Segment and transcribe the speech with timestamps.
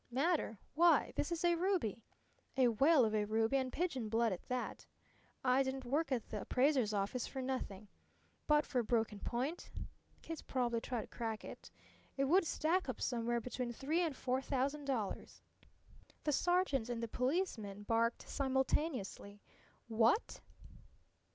[0.09, 0.57] "Matter?
[0.73, 2.01] Why, this is a ruby!
[2.57, 4.87] A whale of a ruby, an' pigeon blood at that!
[5.43, 7.87] I didn't work in the' appraiser's office for nothing.
[8.47, 9.69] But for a broken point
[10.23, 11.69] kids probably tried to crack it
[12.17, 15.43] it would stack up somewhere between three and four thousand dollars!"
[16.23, 19.39] The sergeant and the policemen barked simultaneously:
[19.87, 20.41] "What?"